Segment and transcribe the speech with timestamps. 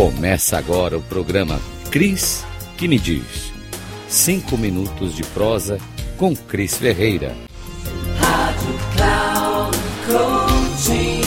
[0.00, 1.60] Começa agora o programa
[1.90, 2.42] Cris
[2.78, 3.52] que me diz.
[4.08, 5.78] Cinco minutos de prosa
[6.16, 7.36] com Cris Ferreira.
[8.18, 11.20] Rádio Cloud Coaching.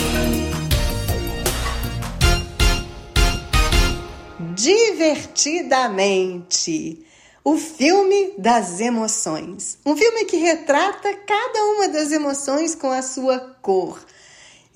[4.56, 7.06] Divertidamente.
[7.44, 9.78] O filme das emoções.
[9.86, 14.04] Um filme que retrata cada uma das emoções com a sua cor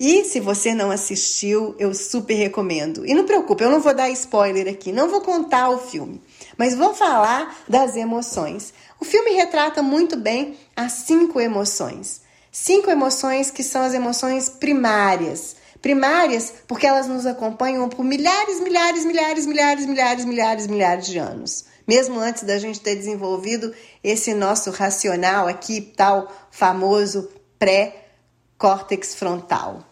[0.00, 3.04] e se você não assistiu, eu super recomendo.
[3.04, 6.22] E não preocupe, eu não vou dar spoiler aqui, não vou contar o filme,
[6.56, 8.72] mas vou falar das emoções.
[9.00, 12.22] O filme retrata muito bem as cinco emoções.
[12.52, 15.56] Cinco emoções que são as emoções primárias.
[15.82, 21.64] Primárias porque elas nos acompanham por milhares, milhares, milhares, milhares, milhares, milhares, milhares de anos.
[21.88, 27.28] Mesmo antes da gente ter desenvolvido esse nosso racional aqui, tal famoso
[27.58, 29.87] pré-córtex frontal.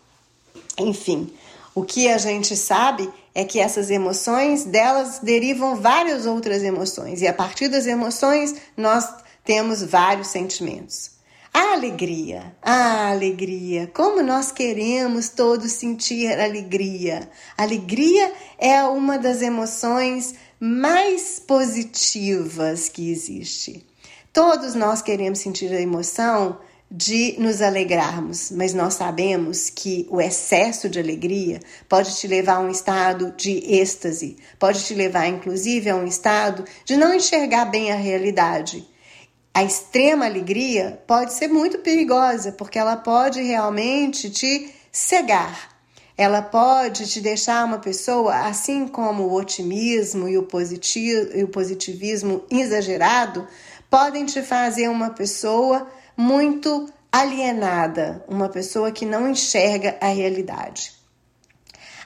[0.79, 1.33] Enfim,
[1.75, 7.27] o que a gente sabe é que essas emoções, delas derivam várias outras emoções, e
[7.27, 9.07] a partir das emoções nós
[9.45, 11.11] temos vários sentimentos.
[11.53, 17.31] A alegria, a alegria, como nós queremos todos sentir alegria.
[17.57, 23.87] Alegria é uma das emoções mais positivas que existe.
[24.33, 26.59] Todos nós queremos sentir a emoção
[26.91, 32.61] de nos alegrarmos, mas nós sabemos que o excesso de alegria pode te levar a
[32.61, 37.91] um estado de êxtase, pode te levar inclusive a um estado de não enxergar bem
[37.91, 38.87] a realidade.
[39.53, 45.75] A extrema alegria pode ser muito perigosa, porque ela pode realmente te cegar.
[46.17, 51.49] Ela pode te deixar uma pessoa, assim como o otimismo e o, positivo, e o
[51.49, 53.47] positivismo exagerado,
[53.91, 60.93] podem te fazer uma pessoa muito alienada, uma pessoa que não enxerga a realidade.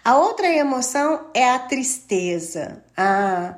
[0.04, 2.82] A outra emoção é a tristeza.
[2.96, 3.56] Ah,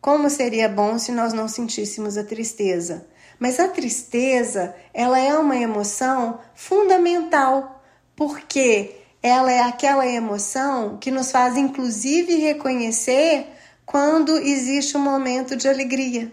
[0.00, 3.06] como seria bom se nós não sentíssemos a tristeza.
[3.38, 7.82] Mas a tristeza, ela é uma emoção fundamental,
[8.16, 13.46] porque ela é aquela emoção que nos faz inclusive reconhecer
[13.86, 16.32] quando existe um momento de alegria.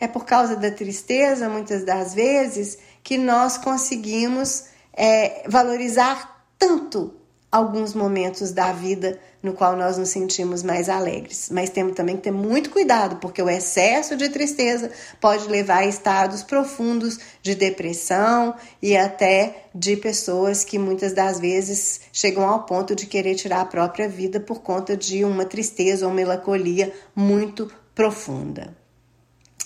[0.00, 7.14] É por causa da tristeza, muitas das vezes, que nós conseguimos é, valorizar tanto
[7.50, 11.48] alguns momentos da vida no qual nós nos sentimos mais alegres.
[11.50, 15.86] Mas temos também que ter muito cuidado, porque o excesso de tristeza pode levar a
[15.86, 22.94] estados profundos de depressão e até de pessoas que muitas das vezes chegam ao ponto
[22.94, 28.76] de querer tirar a própria vida por conta de uma tristeza ou melancolia muito profunda.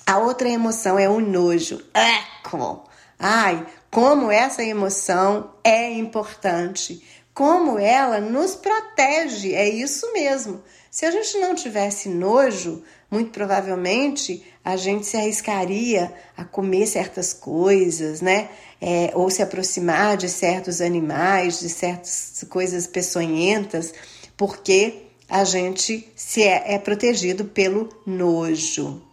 [0.06, 1.82] A outra emoção é o nojo.
[1.92, 2.91] Eco!
[3.24, 7.00] Ai, como essa emoção é importante,
[7.32, 10.60] como ela nos protege, é isso mesmo.
[10.90, 17.32] Se a gente não tivesse nojo, muito provavelmente a gente se arriscaria a comer certas
[17.32, 18.48] coisas, né?
[18.80, 23.94] É, ou se aproximar de certos animais, de certas coisas peçonhentas,
[24.36, 29.11] porque a gente se é, é protegido pelo nojo.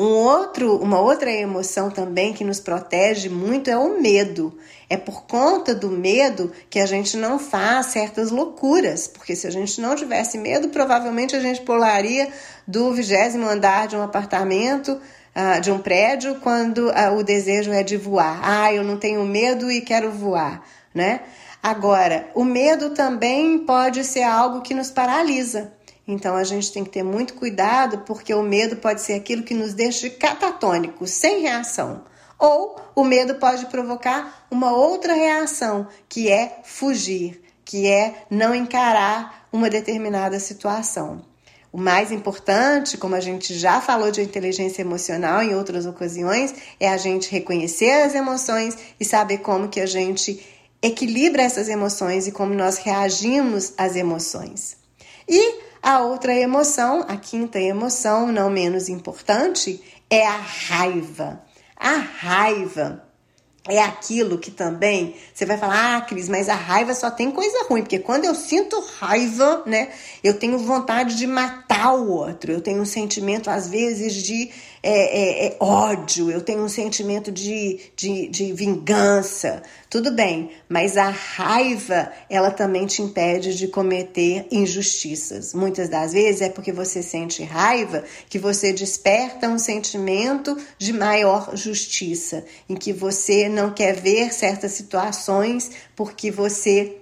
[0.00, 4.56] Um outro, uma outra emoção também que nos protege muito é o medo.
[4.88, 9.50] É por conta do medo que a gente não faz certas loucuras, porque se a
[9.50, 12.32] gente não tivesse medo, provavelmente a gente pularia
[12.66, 14.98] do vigésimo andar de um apartamento
[15.30, 18.40] Uh, de um prédio quando uh, o desejo é de voar.
[18.42, 20.60] Ah, eu não tenho medo e quero voar,
[20.92, 21.20] né?
[21.62, 25.72] Agora, o medo também pode ser algo que nos paralisa.
[26.12, 29.54] Então a gente tem que ter muito cuidado, porque o medo pode ser aquilo que
[29.54, 32.02] nos deixa catatônicos, sem reação.
[32.36, 39.46] Ou o medo pode provocar uma outra reação, que é fugir, que é não encarar
[39.52, 41.22] uma determinada situação.
[41.72, 46.88] O mais importante, como a gente já falou de inteligência emocional em outras ocasiões, é
[46.88, 50.44] a gente reconhecer as emoções e saber como que a gente
[50.82, 54.76] equilibra essas emoções e como nós reagimos às emoções.
[55.28, 61.42] E a outra emoção, a quinta emoção, não menos importante, é a raiva.
[61.76, 63.09] A raiva
[63.68, 67.66] é aquilo que também você vai falar, ah, Cris, mas a raiva só tem coisa
[67.68, 69.90] ruim, porque quando eu sinto raiva, né,
[70.24, 74.50] eu tenho vontade de matar o outro, eu tenho um sentimento, às vezes, de
[74.82, 79.62] é, é, é, ódio, eu tenho um sentimento de, de, de vingança.
[79.90, 85.52] Tudo bem, mas a raiva, ela também te impede de cometer injustiças.
[85.52, 91.54] Muitas das vezes é porque você sente raiva que você desperta um sentimento de maior
[91.54, 97.00] justiça, em que você não quer ver certas situações porque você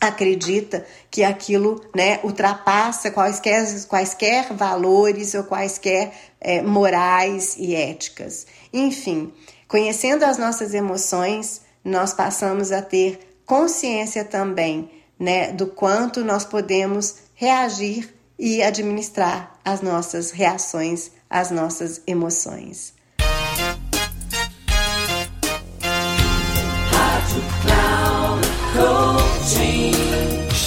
[0.00, 8.46] acredita que aquilo né, ultrapassa quaisquer, quaisquer valores ou quaisquer é, morais e éticas.
[8.72, 9.32] Enfim,
[9.68, 17.16] conhecendo as nossas emoções, nós passamos a ter consciência também né, do quanto nós podemos
[17.34, 22.94] reagir e administrar as nossas reações, as nossas emoções.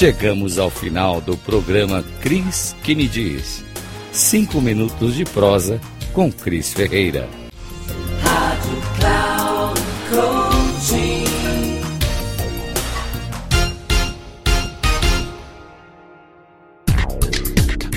[0.03, 3.63] Chegamos ao final do programa Cris que me diz.
[4.11, 5.79] Cinco minutos de prosa
[6.11, 7.29] com Cris Ferreira.
[8.21, 11.23] Rádio Cloud Coaching.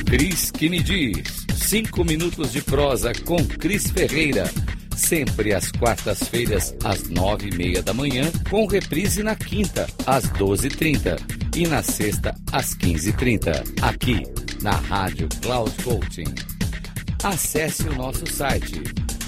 [0.04, 1.46] Cris que me diz.
[1.56, 4.48] Cinco minutos de prosa com Cris Ferreira
[4.96, 10.68] sempre às quartas-feiras, às nove e meia da manhã, com reprise na quinta, às doze
[10.68, 11.16] e trinta
[11.54, 14.22] e na sexta, às quinze e trinta, aqui
[14.62, 16.34] na Rádio Cloud Coaching.
[17.22, 18.82] Acesse o nosso site